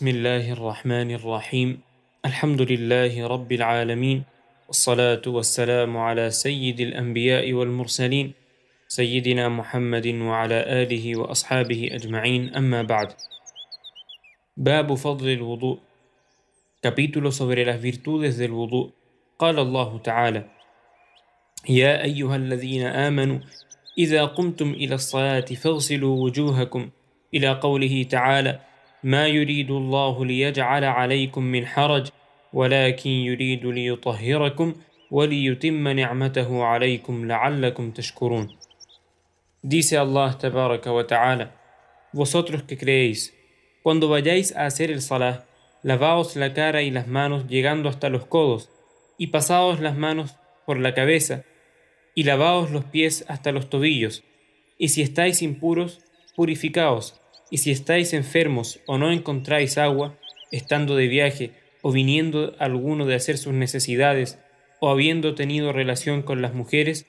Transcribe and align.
بسم 0.00 0.08
الله 0.08 0.52
الرحمن 0.56 1.10
الرحيم. 1.20 1.80
الحمد 2.24 2.60
لله 2.72 3.12
رب 3.26 3.52
العالمين 3.52 4.24
والصلاة 4.68 5.20
والسلام 5.26 5.96
على 5.96 6.30
سيد 6.30 6.80
الأنبياء 6.80 7.52
والمرسلين 7.52 8.32
سيدنا 8.88 9.48
محمد 9.48 10.06
وعلى 10.06 10.58
آله 10.82 11.04
وأصحابه 11.20 11.88
أجمعين 11.92 12.56
أما 12.56 12.82
بعد. 12.82 13.12
باب 14.56 14.94
فضل 14.94 15.28
الوضوء. 15.28 15.78
Capítulo 16.80 17.28
sobre 17.30 17.68
las 17.68 17.76
virtudes 17.76 18.40
del. 18.40 18.56
قال 19.38 19.58
الله 19.58 19.98
تعالى: 19.98 20.44
يا 21.68 22.04
أيها 22.04 22.36
الذين 22.36 22.86
آمنوا 22.86 23.38
إذا 23.98 24.24
قمتم 24.24 24.70
إلى 24.70 24.94
الصلاة 24.94 25.48
فاغسلوا 25.60 26.24
وجوهكم. 26.24 26.90
إلى 27.34 27.52
قوله 27.52 28.02
تعالى: 28.02 28.60
ما 29.03 29.27
يريد 29.27 29.71
الله 29.71 30.25
ليجعل 30.25 30.83
عليكم 30.83 31.43
من 31.43 31.65
حرج 31.65 32.07
ولكن 32.53 33.09
يريد 33.09 33.65
ليطهركم 33.65 34.73
وليتم 35.11 35.87
نعمته 35.87 36.63
عليكم 36.63 37.27
لعلكم 37.27 37.91
تشكرون. 37.91 38.49
Dice 39.63 39.97
Allah 39.97 40.37
tabaraka 40.37 40.91
wa 40.91 41.03
ta'ala: 41.03 41.51
Vosotros 42.13 42.63
que 42.63 42.77
creéis, 42.77 43.33
cuando 43.83 44.09
vayáis 44.09 44.55
a 44.55 44.65
hacer 44.65 44.91
el 44.91 45.01
salah, 45.01 45.45
lavaos 45.83 46.35
la 46.35 46.53
cara 46.53 46.81
y 46.81 46.91
las 46.91 47.07
manos 47.07 47.47
llegando 47.47 47.89
hasta 47.89 48.09
los 48.09 48.25
codos, 48.25 48.69
y 49.17 49.27
pasaos 49.27 49.79
las 49.79 49.95
manos 49.95 50.35
por 50.65 50.79
la 50.79 50.93
cabeza, 50.93 51.43
y 52.15 52.23
lavaos 52.23 52.71
los 52.71 52.85
pies 52.85 53.25
hasta 53.27 53.51
los 53.51 53.69
tobillos, 53.69 54.23
y 54.77 54.89
si 54.89 55.01
estáis 55.01 55.41
impuros, 55.41 55.99
purificaos, 56.35 57.18
y 57.50 57.58
si 57.58 57.70
estáis 57.70 58.12
enfermos 58.12 58.80
o 58.86 58.98
no 58.98 59.12
encontráis 59.12 59.78
agua, 59.78 60.18
estando 60.50 60.96
de 60.96 61.08
viaje 61.08 61.52
o 61.82 61.92
viniendo 61.92 62.54
alguno 62.58 63.06
de 63.06 63.14
hacer 63.14 63.38
sus 63.38 63.52
necesidades, 63.52 64.38
o 64.80 64.88
habiendo 64.88 65.34
tenido 65.34 65.72
relación 65.72 66.22
con 66.22 66.40
las 66.40 66.54
mujeres, 66.54 67.06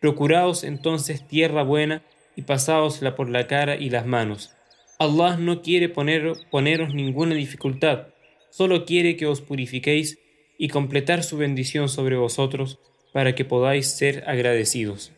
procuraos 0.00 0.64
entonces 0.64 1.26
tierra 1.26 1.62
buena 1.62 2.02
y 2.34 2.42
pasaosla 2.42 3.14
por 3.14 3.30
la 3.30 3.46
cara 3.46 3.76
y 3.76 3.90
las 3.90 4.06
manos 4.06 4.56
Allah 4.98 5.36
no 5.36 5.60
quiere 5.60 5.90
poner, 5.90 6.32
poneros 6.50 6.94
ninguna 6.94 7.34
dificultad, 7.34 8.08
solo 8.50 8.86
quiere 8.86 9.16
que 9.16 9.26
os 9.26 9.42
purifiquéis 9.42 10.18
y 10.56 10.68
completar 10.68 11.22
su 11.22 11.36
bendición 11.36 11.90
sobre 11.90 12.16
vosotros 12.16 12.78
para 13.12 13.34
que 13.34 13.44
podáis 13.44 13.88
ser 13.90 14.24
agradecidos. 14.26 15.12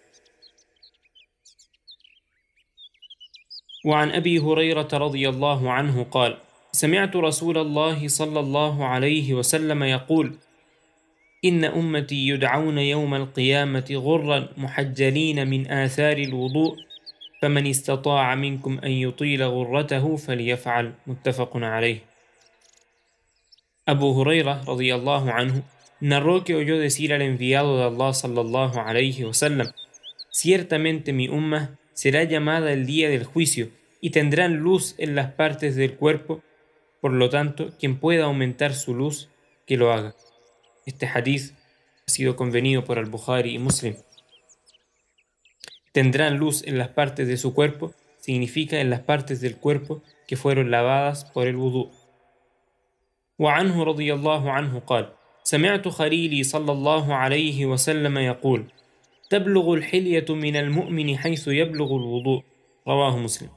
وعن 3.89 4.11
أبي 4.11 4.39
هريرة 4.39 4.89
رضي 4.93 5.29
الله 5.29 5.73
عنه 5.73 6.07
قال 6.11 6.37
سمعت 6.73 7.17
رسول 7.17 7.59
الله 7.59 8.09
صلى 8.09 8.41
الله 8.41 8.85
عليه 8.85 9.35
وسلم 9.35 9.83
يقول 9.83 10.27
إن 11.45 11.65
أمتي 11.65 12.29
يدعون 12.29 12.79
يوم 12.79 13.15
القيامة 13.15 13.89
غرا 13.93 14.49
محجلين 14.57 15.49
من 15.49 15.71
آثار 15.71 16.17
الوضوء 16.19 16.77
فمن 17.43 17.67
استطاع 17.67 18.35
منكم 18.35 18.79
أن 18.85 18.91
يطيل 18.91 19.43
غرته 19.43 20.17
فليفعل. 20.17 20.93
متفق 21.07 21.57
عليه. 21.57 21.99
Abu 23.89 24.13
Huraira 24.13 24.61
radiyallahu 24.69 25.31
anhu 25.33 25.63
narró 26.01 26.45
que 26.45 26.55
oyó 26.55 26.77
decir 26.79 27.15
al 27.15 27.23
enviado 27.23 27.79
de 27.79 27.85
Allah 27.85 28.13
sallallahu 28.13 28.77
alayhi 28.81 29.25
wasallam 29.25 29.69
Ciertamente 30.31 31.15
mi 31.15 31.29
umma 31.29 31.79
será 31.95 32.25
llamada 32.25 32.71
el 32.75 32.85
día 32.85 33.09
del 33.09 33.25
juicio 33.25 33.78
y 34.02 34.10
tendrán 34.10 34.58
luz 34.58 34.96
en 34.98 35.16
las 35.16 35.32
partes 35.34 35.76
del 35.76 35.96
cuerpo, 35.96 36.42
por 37.02 37.14
lo 37.14 37.30
tanto, 37.30 37.72
quien 37.80 38.00
pueda 38.00 38.26
aumentar 38.26 38.74
su 38.74 38.94
luz, 38.94 39.30
que 39.66 39.78
lo 39.78 39.92
haga. 39.92 40.16
Este 40.86 41.08
hadith 41.08 41.54
ha 42.08 42.12
sido 42.12 42.36
convenido 42.36 42.84
por 42.84 43.00
al-Bukhari 43.00 43.56
y 43.56 43.60
Muslim 43.60 43.96
tendrán 45.94 46.38
luz 46.38 46.64
en 46.66 46.78
las 46.78 46.90
partes 46.90 47.28
de 47.28 47.38
su 47.38 47.54
cuerpo, 47.54 47.94
significa 48.20 48.82
en 48.82 48.90
las 48.90 49.02
partes 49.02 49.40
del 49.40 49.56
cuerpo 49.56 50.02
que 50.28 50.36
fueron 50.36 50.72
lavadas 50.72 51.24
por 51.24 51.48
el 51.48 51.56
vudú. 51.56 51.92
وعنه 53.40 53.84
رضي 53.84 54.14
الله 54.14 54.52
عنه 54.52 54.80
قال 54.80 55.10
سمعت 55.44 55.88
خليلي 55.88 56.44
صلى 56.44 56.72
الله 56.72 57.14
عليه 57.14 57.66
وسلم 57.66 58.18
يقول 58.18 58.66
تبلغ 59.30 59.74
الحلية 59.74 60.26
من 60.30 60.56
المؤمن 60.56 61.18
حيث 61.18 61.48
يبلغ 61.48 61.96
الوضوء 61.96 62.44
رواه 62.88 63.18
مسلم 63.18 63.50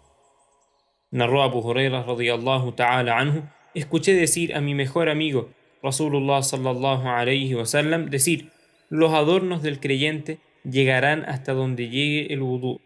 Narró 1.11 1.43
Abu 1.43 1.61
Huraira 1.61 2.03
radiyallahu 2.03 2.71
ta'ala 2.71 3.17
anhu, 3.17 3.43
escuché 3.75 4.13
decir 4.13 4.55
a 4.55 4.61
mi 4.61 4.73
mejor 4.73 5.09
amigo, 5.09 5.49
Rasulullah 5.83 6.41
sallallahu 6.41 7.07
alayhi 7.07 7.53
wa 7.53 7.65
sallam, 7.65 8.09
decir, 8.09 8.49
los 8.89 9.13
adornos 9.13 9.61
del 9.61 9.79
creyente 9.79 10.39
llegarán 10.63 11.25
hasta 11.25 11.53
donde 11.53 11.89
llegue 11.89 12.33
el 12.33 12.41
vudú. 12.41 12.79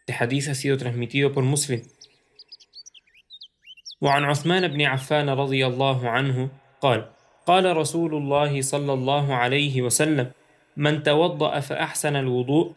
Este 0.00 0.22
hadith 0.22 0.48
ha 0.48 0.54
sido 0.54 0.76
transmitido 0.78 1.32
por 1.32 1.44
Muslim. 1.44 1.82
وعن 4.00 4.24
عثمان 4.24 4.68
بن 4.68 4.82
عفان 4.82 5.28
رضي 5.28 5.66
الله 5.66 6.08
عنه 6.08 6.50
قال 6.80 7.08
قال 7.46 7.76
رسول 7.76 8.14
الله 8.14 8.60
صلى 8.60 8.92
الله 8.92 9.34
عليه 9.34 9.82
وسلم 9.82 10.30
من 10.76 11.02
توضأ 11.02 11.60
فأحسن 11.60 12.16
الوضوء 12.16 12.72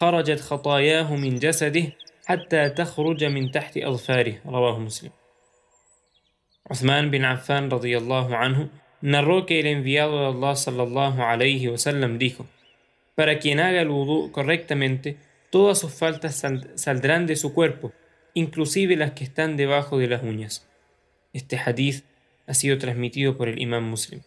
خرجت 0.00 0.40
خطاياه 0.40 1.16
من 1.16 1.38
جسده 1.38 1.92
حتى 2.25 2.69
تخرج 2.69 3.23
من 3.23 3.51
تحت 3.51 3.77
أظفاره 3.77 4.35
رواه 4.45 4.79
مسلم 4.79 5.11
Uthman 6.69 7.09
bin 7.09 7.25
Affan 7.25 7.71
radiyallahu 7.71 8.35
anhu 8.35 8.69
narró 9.01 9.45
que 9.47 9.59
el 9.59 9.65
enviado 9.65 10.19
de 10.19 10.27
Allah 10.27 10.55
sallallahu 10.55 11.21
alayhi 11.21 11.67
wasallam 11.67 12.19
dijo 12.19 12.45
Para 13.15 13.39
quien 13.39 13.59
haga 13.59 13.81
el 13.81 13.89
vudú 13.89 14.31
correctamente, 14.31 15.17
todas 15.49 15.79
sus 15.79 15.91
faltas 15.93 16.43
saldrán 16.75 17.25
de 17.25 17.35
su 17.35 17.53
cuerpo, 17.53 17.91
inclusive 18.35 18.95
las 18.95 19.11
que 19.11 19.23
están 19.23 19.57
debajo 19.57 19.97
de 19.97 20.07
las 20.07 20.21
uñas. 20.21 20.69
Este 21.33 21.57
hadith 21.57 22.05
ha 22.45 22.53
sido 22.53 22.77
transmitido 22.77 23.35
por 23.35 23.49
el 23.49 23.59
imam 23.59 23.83
muslim. 23.89 24.21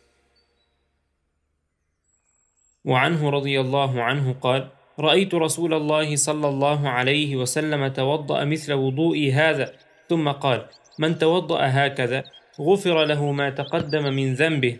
وعنه 2.84 3.30
رضي 3.30 3.60
الله 3.60 4.02
عنه 4.02 4.32
قال 4.32 4.70
رأيت 4.99 5.35
رسول 5.35 5.73
الله 5.73 6.15
صلى 6.15 6.47
الله 6.49 6.89
عليه 6.89 7.35
وسلم 7.35 7.87
توضأ 7.87 8.43
مثل 8.43 8.73
وضوئي 8.73 9.31
هذا، 9.31 9.73
ثم 10.09 10.29
قال: 10.29 10.65
من 10.99 11.17
توضأ 11.17 11.59
هكذا 11.61 12.23
غفر 12.59 13.05
له 13.05 13.31
ما 13.31 13.49
تقدم 13.49 14.13
من 14.13 14.33
ذنبه، 14.33 14.77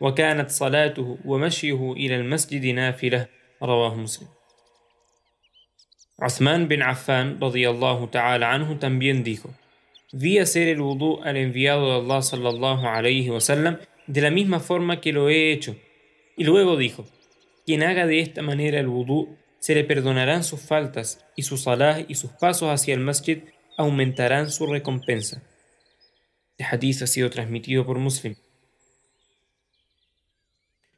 وكانت 0.00 0.50
صلاته 0.50 1.18
ومشيه 1.24 1.92
إلى 1.92 2.16
المسجد 2.16 2.66
نافلة، 2.66 3.26
رواه 3.62 3.94
مسلم. 3.94 4.28
عثمان 6.22 6.68
بن 6.68 6.82
عفان 6.82 7.38
رضي 7.42 7.70
الله 7.70 8.06
تعالى 8.06 8.44
عنه 8.44 8.78
también 8.78 9.24
dijo: 9.24 9.50
Vi 10.12 10.38
hacer 10.38 10.68
el 10.68 10.80
wudu 10.80 11.22
al 11.22 12.22
صلى 12.22 12.48
الله 12.48 12.88
عليه 12.88 13.30
وسلم 13.30 13.76
de 14.06 14.20
la 14.20 14.30
misma 14.30 14.58
forma 14.58 15.00
que 15.00 15.12
lo 15.12 15.28
he 15.28 15.52
hecho. 15.52 15.76
Y 16.36 16.44
luego 16.44 16.76
dijo: 16.76 17.06
Quien 17.64 17.82
haga 17.82 18.06
de 18.06 18.20
esta 18.20 18.42
manera 18.42 18.80
el 18.80 18.88
wudu 18.88 19.36
se 19.60 19.74
le 19.74 19.84
perdonarán 19.84 20.42
sus 20.42 20.60
faltas 20.60 21.24
y 21.36 21.42
sus 21.42 21.62
salah 21.62 22.00
y 22.08 22.14
sus 22.16 22.30
pasos 22.32 22.70
hacia 22.70 22.94
el 22.94 23.00
masjid 23.00 23.44
aumentarán 23.76 24.50
su 24.50 24.66
recompensa. 24.66 25.42
Este 26.58 26.64
hadith 26.64 27.02
ha 27.02 27.06
sido 27.06 27.30
transmitido 27.30 27.86
por 27.86 27.98
Muslim. 27.98 28.36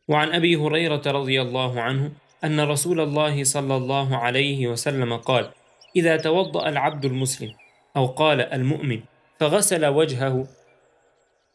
وعن 0.09 0.35
أبي 0.35 0.57
هريرة 0.57 1.03
رضي 1.07 1.41
الله 1.43 1.81
عنه 1.81 2.13
أن 2.45 2.61
رسول 2.61 3.01
الله 3.01 3.45
صلى 3.45 3.77
الله 3.77 4.17
عليه 4.17 4.67
وسلم 4.67 5.17
قال 5.17 5.51
إذا 5.97 6.17
توضأ 6.17 6.69
العبد 6.69 7.05
المسلم 7.05 7.55
أو 7.97 8.07
قال 8.07 8.41
المؤمن 8.41 9.01
فغسل 9.41 9.87
وجهه 9.87 10.47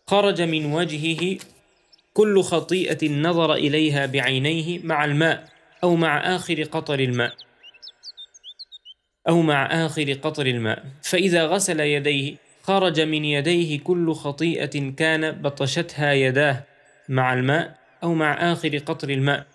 خرج 0.08 0.42
من 0.42 0.74
وجهه 0.74 1.38
كل 2.14 2.42
خطيئة 2.42 3.10
نظر 3.10 3.54
إليها 3.54 4.06
بعينيه 4.06 4.80
مع 4.84 5.06
الماء 5.06 5.57
أو 5.84 5.96
مع 5.96 6.36
آخر 6.36 6.64
قطر 6.64 7.00
الماء. 7.00 7.34
أو 9.30 9.42
مع 9.42 9.86
آخر 9.86 10.14
قطر 10.14 10.46
الماء. 10.46 10.84
فإذا 11.04 11.46
غسل 11.46 11.80
يديه 11.80 12.36
خرج 12.64 13.02
من 13.02 13.26
يديه 13.26 13.80
كل 13.80 14.14
خطيئة 14.14 14.92
كان 14.92 15.32
بطشتها 15.32 16.14
يداه 16.14 16.64
مع 17.10 17.34
الماء 17.34 17.78
أو 18.04 18.14
مع 18.14 18.52
آخر 18.52 18.78
قطر 18.78 19.10
الماء. 19.10 19.46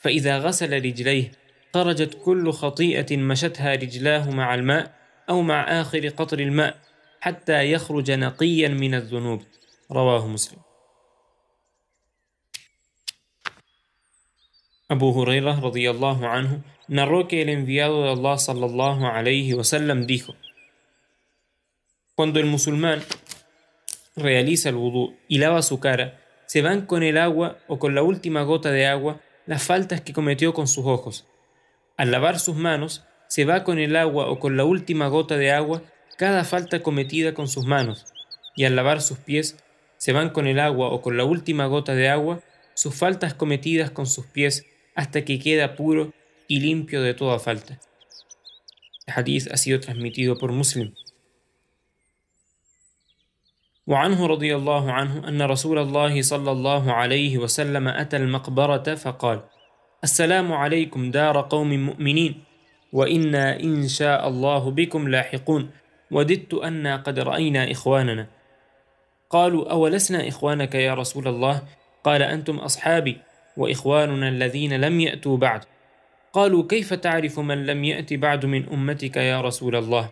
فإذا 0.00 0.38
غسل 0.38 0.72
رجليه 0.72 1.32
خرجت 1.74 2.18
كل 2.24 2.52
خطيئة 2.52 3.16
مشتها 3.16 3.74
رجلاه 3.74 4.30
مع 4.30 4.54
الماء 4.54 4.92
أو 5.28 5.42
مع 5.42 5.80
آخر 5.80 6.08
قطر 6.08 6.38
الماء 6.38 6.76
حتى 7.20 7.72
يخرج 7.72 8.10
نقيا 8.10 8.68
من 8.68 8.94
الذنوب. 8.94 9.42
رواه 9.92 10.26
مسلم. 10.26 10.58
Abu 14.94 15.10
Huraira 15.10 15.56
radiyallahu 15.60 16.24
anhu 16.24 16.62
narró 16.86 17.26
que 17.26 17.42
el 17.42 17.48
enviado 17.48 18.04
de 18.04 18.10
Allah 18.12 18.38
sallallahu 18.38 19.06
alayhi 19.06 19.52
wasallam 19.52 20.06
dijo: 20.06 20.36
Cuando 22.14 22.38
el 22.38 22.46
musulmán 22.46 23.02
realiza 24.14 24.68
el 24.68 24.76
wudú 24.76 25.16
y 25.26 25.38
lava 25.38 25.62
su 25.62 25.80
cara, 25.80 26.20
se 26.46 26.62
van 26.62 26.86
con 26.86 27.02
el 27.02 27.18
agua 27.18 27.58
o 27.66 27.80
con 27.80 27.96
la 27.96 28.04
última 28.04 28.42
gota 28.42 28.70
de 28.70 28.86
agua 28.86 29.20
las 29.46 29.64
faltas 29.64 30.00
que 30.00 30.12
cometió 30.12 30.54
con 30.54 30.68
sus 30.68 30.86
ojos. 30.86 31.26
Al 31.96 32.12
lavar 32.12 32.38
sus 32.38 32.54
manos, 32.54 33.02
se 33.26 33.44
va 33.44 33.64
con 33.64 33.80
el 33.80 33.96
agua 33.96 34.30
o 34.30 34.38
con 34.38 34.56
la 34.56 34.64
última 34.64 35.08
gota 35.08 35.36
de 35.36 35.50
agua 35.50 35.82
cada 36.16 36.44
falta 36.44 36.84
cometida 36.84 37.34
con 37.34 37.48
sus 37.48 37.66
manos, 37.66 38.06
y 38.54 38.64
al 38.64 38.76
lavar 38.76 39.02
sus 39.02 39.18
pies, 39.18 39.56
se 39.96 40.12
van 40.12 40.30
con 40.30 40.46
el 40.46 40.60
agua 40.60 40.90
o 40.90 41.02
con 41.02 41.16
la 41.16 41.24
última 41.24 41.66
gota 41.66 41.96
de 41.96 42.08
agua 42.08 42.38
sus 42.74 42.94
faltas 42.94 43.34
cometidas 43.34 43.90
con 43.90 44.06
sus 44.06 44.26
pies 44.26 44.66
hasta 44.94 45.24
que 45.24 45.38
queda 45.38 45.76
puro 45.76 46.12
y 46.48 46.60
limpio 46.60 47.02
de 47.02 47.14
toda 47.14 47.38
falta. 47.38 47.78
El 49.06 49.14
hadith 49.14 49.50
ha 49.52 49.56
sido 49.56 49.80
transmitido 49.80 50.36
por 50.38 50.52
Muslim. 50.52 50.94
وعنه 53.86 54.26
رضي 54.26 54.56
الله 54.56 54.92
عنه 54.92 55.28
أن 55.28 55.42
رسول 55.42 55.78
الله 55.78 56.22
صلى 56.22 56.50
الله 56.50 56.92
عليه 56.92 57.38
وسلم 57.38 57.88
أتى 57.88 58.16
المقبرة 58.16 58.94
فقال 58.94 59.40
السلام 60.04 60.52
عليكم 60.52 61.10
دار 61.10 61.40
قوم 61.40 61.86
مؤمنين 61.86 62.44
وإنا 62.92 63.60
إن 63.60 63.88
شاء 63.88 64.28
الله 64.28 64.70
بكم 64.70 65.08
لاحقون 65.08 65.70
وددت 66.10 66.54
أنا 66.54 66.96
قد 66.96 67.18
رأينا 67.18 67.70
إخواننا 67.70 68.26
قالوا 69.30 69.70
أولسنا 69.70 70.28
إخوانك 70.28 70.74
يا 70.74 70.94
رسول 70.94 71.28
الله 71.28 71.62
قال 72.04 72.22
أنتم 72.22 72.56
أصحابي 72.58 73.18
وإخواننا 73.56 74.28
الذين 74.28 74.80
لم 74.80 75.00
يأتوا 75.00 75.36
بعد. 75.36 75.64
قالوا 76.32 76.66
كيف 76.66 76.94
تعرف 76.94 77.38
من 77.38 77.66
لم 77.66 77.84
يأت 77.84 78.12
بعد 78.12 78.46
من 78.46 78.68
أمتك 78.68 79.16
يا 79.16 79.40
رسول 79.40 79.76
الله؟ 79.76 80.10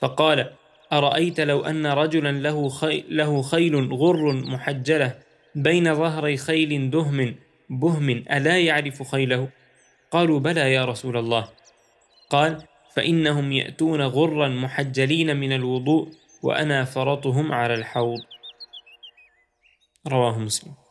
فقال 0.00 0.52
أرأيت 0.92 1.40
لو 1.40 1.60
أن 1.60 1.86
رجلا 1.86 2.32
له, 2.32 2.68
خي 2.68 3.04
له 3.08 3.42
خيل 3.42 3.92
غر 3.92 4.32
محجلة 4.32 5.18
بين 5.54 5.94
ظهري 5.94 6.36
خيل 6.36 6.90
دهم 6.90 7.34
بهم 7.70 8.10
ألا 8.10 8.58
يعرف 8.58 9.02
خيله؟ 9.02 9.48
قالوا 10.10 10.40
بلى 10.40 10.72
يا 10.72 10.84
رسول 10.84 11.16
الله. 11.16 11.48
قال 12.30 12.64
فإنهم 12.94 13.52
يأتون 13.52 14.02
غرا 14.02 14.48
محجلين 14.48 15.36
من 15.36 15.52
الوضوء 15.52 16.08
وأنا 16.42 16.84
فرطهم 16.84 17.52
على 17.52 17.74
الحوض. 17.74 18.20
رواه 20.08 20.38
مسلم. 20.38 20.81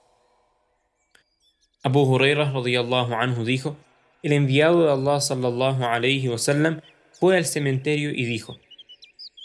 Abu 1.84 2.02
Huraira 2.02 2.52
radiyallahu 2.52 3.14
anhu 3.14 3.44
dijo, 3.44 3.78
el 4.24 4.34
enviado 4.34 4.84
de 4.86 4.92
Allah 4.92 5.20
sallallahu 5.20 5.84
alayhi 5.84 6.28
wasallam 6.28 6.82
fue 7.20 7.38
al 7.38 7.46
cementerio 7.46 8.12
y 8.12 8.26
dijo, 8.26 8.60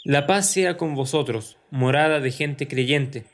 La 0.03 0.27
paz 0.27 0.49
sea 0.49 0.77
con 0.77 0.93
vosotros, 0.93 1.57
morada 1.71 2.19
de 2.19 2.31
gente 2.31 2.67
creyente. 2.67 3.25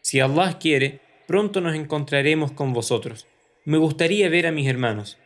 Si 0.00 0.20
Allah 0.20 0.58
quiere, 0.58 1.00
pronto 1.26 1.60
nos 1.60 1.74
encontraremos 1.74 2.52
con 2.52 2.72
vosotros. 2.72 3.26
Me 3.64 3.76
gustaría 3.76 4.28
ver 4.28 4.46
a 4.46 4.52
mis 4.52 4.68
hermanos. 4.68 5.18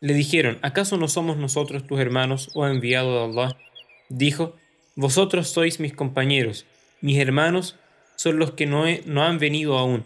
Le 0.00 0.14
dijeron, 0.14 0.58
¿acaso 0.62 0.96
no 0.96 1.08
somos 1.08 1.38
nosotros 1.38 1.86
tus 1.86 1.98
hermanos, 1.98 2.50
oh 2.54 2.66
enviado 2.66 3.14
de 3.14 3.32
Allah? 3.32 3.56
Dijo, 4.08 4.54
Vosotros 4.94 5.48
sois 5.48 5.80
mis 5.80 5.92
compañeros, 5.92 6.66
mis 7.00 7.18
hermanos 7.18 7.76
son 8.16 8.38
los 8.38 8.52
que 8.52 8.66
no, 8.66 8.84
no 9.06 9.22
han 9.24 9.38
venido 9.38 9.78
aún. 9.78 10.04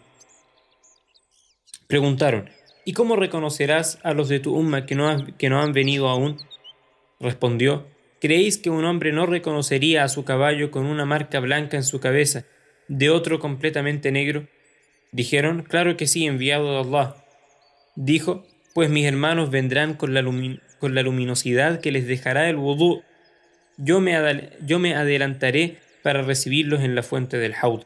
Preguntaron, 1.92 2.48
¿y 2.86 2.94
cómo 2.94 3.16
reconocerás 3.16 3.98
a 4.02 4.14
los 4.14 4.30
de 4.30 4.40
tu 4.40 4.56
umma 4.56 4.86
que 4.86 4.94
no, 4.94 5.14
que 5.36 5.50
no 5.50 5.60
han 5.60 5.74
venido 5.74 6.08
aún? 6.08 6.38
Respondió, 7.20 7.86
¿creéis 8.18 8.56
que 8.56 8.70
un 8.70 8.86
hombre 8.86 9.12
no 9.12 9.26
reconocería 9.26 10.02
a 10.02 10.08
su 10.08 10.24
caballo 10.24 10.70
con 10.70 10.86
una 10.86 11.04
marca 11.04 11.38
blanca 11.38 11.76
en 11.76 11.84
su 11.84 12.00
cabeza, 12.00 12.46
de 12.88 13.10
otro 13.10 13.40
completamente 13.40 14.10
negro? 14.10 14.48
Dijeron, 15.10 15.64
claro 15.64 15.98
que 15.98 16.06
sí, 16.06 16.24
enviado 16.24 16.72
de 16.72 16.88
Allah. 16.88 17.14
Dijo, 17.94 18.46
pues 18.72 18.88
mis 18.88 19.04
hermanos 19.04 19.50
vendrán 19.50 19.92
con 19.92 20.14
la, 20.14 20.24
con 20.78 20.94
la 20.94 21.02
luminosidad 21.02 21.82
que 21.82 21.92
les 21.92 22.06
dejará 22.06 22.48
el 22.48 22.56
vudú. 22.56 23.02
Yo 23.76 24.00
me, 24.00 24.48
yo 24.64 24.78
me 24.78 24.94
adelantaré 24.94 25.76
para 26.02 26.22
recibirlos 26.22 26.80
en 26.80 26.94
la 26.94 27.02
fuente 27.02 27.36
del 27.36 27.52
Haud. 27.60 27.82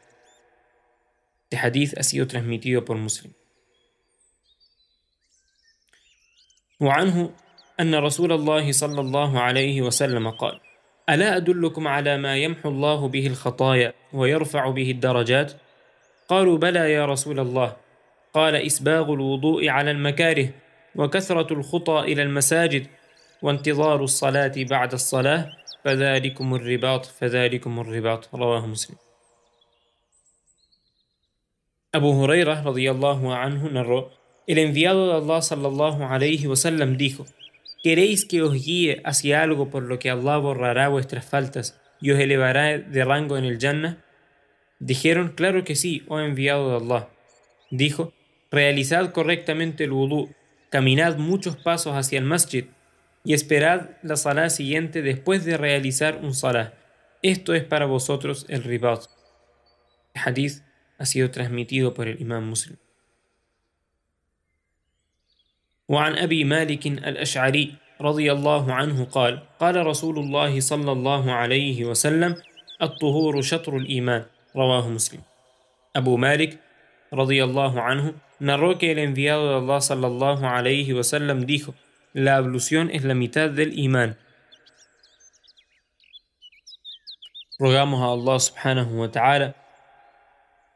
Este 1.49 1.57
hadith 1.57 1.97
ha 1.97 2.03
sido 2.03 2.25
transmitido 2.25 2.85
por 2.85 2.95
Muslim. 2.95 3.33
وعنه 6.81 7.29
أن 7.79 7.95
رسول 7.95 8.31
الله 8.31 8.71
صلى 8.71 9.01
الله 9.01 9.39
عليه 9.39 9.81
وسلم 9.81 10.29
قال 10.29 10.59
ألا 11.09 11.37
أدلكم 11.37 11.87
على 11.87 12.17
ما 12.17 12.37
يمحو 12.37 12.69
الله 12.69 13.07
به 13.07 13.27
الخطايا 13.27 13.93
ويرفع 14.13 14.69
به 14.69 14.91
الدرجات؟ 14.91 15.53
قالوا 16.27 16.57
بلى 16.57 16.93
يا 16.93 17.05
رسول 17.05 17.39
الله. 17.39 17.75
قال 18.33 18.55
إسباغ 18.55 19.13
الوضوء 19.13 19.69
على 19.69 19.91
المكاره 19.91 20.49
وكثرة 20.95 21.53
الخطى 21.53 21.99
إلى 21.99 22.21
المساجد 22.23 22.87
وانتظار 23.41 24.03
الصلاة 24.03 24.53
بعد 24.57 24.93
الصلاة 24.93 25.51
فذلكم 25.85 26.55
الرباط 26.55 27.05
فذلكم 27.05 27.79
الرباط. 27.79 28.35
رواه 28.35 28.65
مسلم. 28.67 28.95
أبو 31.95 32.23
هريرة 32.23 32.63
رضي 32.67 32.91
الله 32.91 33.35
عنه 33.35 33.69
narró 33.69 34.16
El 34.47 34.59
enviado 34.59 35.07
de 35.07 35.13
Allah 35.13 35.41
sallallahu 35.41 36.03
alayhi 36.03 36.47
wasallam 36.47 36.95
dijo, 36.95 37.25
¿Queréis 37.83 38.23
que 38.23 38.41
os 38.41 38.53
guíe 38.53 39.01
hacia 39.03 39.43
algo 39.43 39.69
por 39.69 39.83
lo 39.83 39.99
que 39.99 40.09
Allah 40.09 40.37
borrará 40.37 40.87
vuestras 40.87 41.25
faltas 41.25 41.79
y 41.99 42.11
os 42.11 42.19
elevará 42.19 42.77
de 42.77 43.03
rango 43.03 43.37
en 43.37 43.43
el 43.43 43.59
Jannah? 43.59 44.03
Dijeron, 44.79 45.33
claro 45.35 45.65
que 45.65 45.75
sí, 45.75 46.03
oh 46.07 46.19
enviado 46.19 46.69
de 46.69 46.85
Allah. 46.85 47.09
Dijo, 47.71 48.13
realizad 48.49 49.11
correctamente 49.11 49.83
el 49.83 49.91
wudu, 49.91 50.29
caminad 50.69 51.17
muchos 51.17 51.57
pasos 51.57 51.95
hacia 51.95 52.17
el 52.17 52.25
masjid 52.25 52.65
y 53.25 53.33
esperad 53.33 53.89
la 54.01 54.15
salah 54.15 54.49
siguiente 54.49 55.01
después 55.01 55.43
de 55.43 55.57
realizar 55.57 56.21
un 56.23 56.33
salah. 56.33 56.73
Esto 57.21 57.53
es 57.53 57.65
para 57.65 57.85
vosotros 57.85 58.45
el 58.47 58.63
ribat. 58.63 59.03
El 60.13 60.21
hadith 60.23 60.63
ha 60.97 61.05
sido 61.05 61.31
transmitido 61.31 61.93
por 61.93 62.07
el 62.07 62.21
imam 62.21 62.47
muslim. 62.47 62.77
وعن 65.89 66.17
أبي 66.17 66.43
مالك 66.43 66.87
الأشعري 66.87 67.75
رضي 68.01 68.31
الله 68.31 68.73
عنه 68.73 69.05
قال 69.05 69.39
قال 69.59 69.85
رسول 69.85 70.19
الله 70.19 70.59
صلى 70.59 70.91
الله 70.91 71.31
عليه 71.31 71.85
وسلم 71.85 72.35
الطهور 72.81 73.41
شطر 73.41 73.77
الإيمان 73.77 74.25
رواه 74.55 74.89
مسلم 74.89 75.21
أبو 75.95 76.17
مالك 76.17 76.59
رضي 77.13 77.43
الله 77.43 77.81
عنه 77.81 78.13
narró 78.39 78.77
que 78.77 78.91
el 78.91 78.99
enviado 78.99 79.49
de 79.49 79.55
Allah 79.55 79.81
sallallahu 79.81 80.45
alayhi 80.45 80.93
wasallam 80.93 81.45
dijo 81.47 81.73
la 82.13 82.35
ablución 82.35 82.91
es 82.91 83.03
la 83.03 83.15
mitad 83.15 83.49
del 83.49 83.77
imán 83.79 84.17
rogamos 87.59 87.99
a 88.01 88.13
Allah 88.13 88.39
subhanahu 88.39 89.01
wa 89.01 89.11
ta'ala 89.11 89.55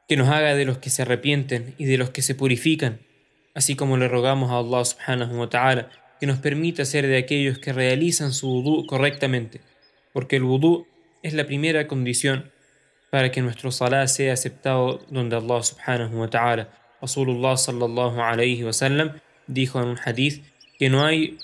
que 0.07 0.17
nos 0.17 0.29
haga 0.29 0.55
de 0.55 0.65
los 0.65 0.79
que 0.79 0.89
se 0.89 1.03
arrepienten 1.03 1.75
y 1.77 1.85
de 1.85 1.99
los 1.99 2.09
que 2.09 2.23
se 2.23 2.33
purifican 2.33 2.99
así 3.53 3.75
como 3.75 3.97
le 3.97 4.07
rogamos 4.07 4.51
a 4.51 4.57
Allah 4.57 4.85
subhanahu 4.85 5.39
wa 5.39 5.49
ta'ala 5.49 5.89
que 6.19 6.27
nos 6.27 6.39
permita 6.39 6.85
ser 6.85 7.07
de 7.07 7.17
aquellos 7.17 7.57
que 7.57 7.73
realizan 7.73 8.31
su 8.31 8.47
wudú 8.47 8.85
correctamente, 8.85 9.61
porque 10.13 10.35
el 10.35 10.43
wudú 10.43 10.87
es 11.23 11.33
la 11.33 11.45
primera 11.45 11.87
condición 11.87 12.51
para 13.09 13.31
que 13.31 13.41
nuestro 13.41 13.71
salah 13.71 14.07
sea 14.07 14.33
aceptado 14.33 14.99
donde 15.09 15.35
Allah 15.35 15.63
subhanahu 15.63 16.19
wa 16.19 16.29
ta'ala. 16.29 16.69
Rasulullah 17.01 17.57
sallallahu 17.57 18.21
alayhi 18.21 18.63
wa 18.63 18.73
sallam 18.73 19.19
dijo 19.47 19.81
en 19.81 19.89
un 19.89 19.97
hadith 20.03 20.43
que 20.77 20.89
no 20.89 21.05
hay 21.05 21.37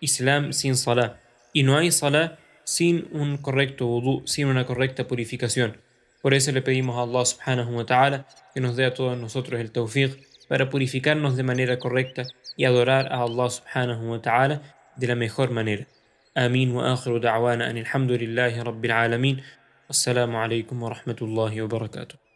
Islam 0.00 0.52
sin 0.52 0.76
salah 0.76 1.20
y 1.52 1.62
no 1.62 1.76
hay 1.76 1.90
salah 1.90 2.38
sin 2.64 3.08
un 3.12 3.38
correcto 3.38 3.86
wudú, 3.86 4.26
sin 4.26 4.46
una 4.46 4.66
correcta 4.66 5.08
purificación. 5.08 5.78
Por 6.20 6.34
eso 6.34 6.52
le 6.52 6.62
pedimos 6.62 6.96
a 6.96 7.02
Allah 7.02 7.24
subhanahu 7.24 7.76
wa 7.76 7.86
ta'ala 7.86 8.26
que 8.54 8.60
nos 8.60 8.76
dé 8.76 8.84
a 8.84 8.94
todos 8.94 9.16
nosotros 9.18 9.60
el 9.60 9.72
tawfiq 9.72 10.18
para 10.48 10.70
purificarnos 10.70 11.36
de 11.36 11.42
manera 11.42 11.78
correcta 11.78 12.22
y 12.56 12.64
adorar 12.64 13.12
a 13.12 13.22
Allah 13.22 13.50
subhanahu 13.50 14.10
wa 14.10 14.20
ta'ala 14.20 14.62
de 14.96 15.06
la 15.06 15.14
mejor 15.14 15.50
manera. 15.50 15.86
آمين 16.38 16.70
وآخر 16.70 17.18
دعوانا 17.18 17.70
أن 17.70 17.78
الحمد 17.78 18.12
لله 18.12 18.62
رب 18.62 18.84
العالمين 18.84 19.42
والسلام 19.88 20.36
عليكم 20.36 20.82
ورحمة 20.82 21.16
الله 21.22 21.62
وبركاته 21.62 22.27